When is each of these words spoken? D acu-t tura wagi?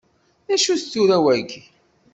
D 0.47 0.49
acu-t 0.55 0.83
tura 0.91 1.17
wagi? 1.23 1.61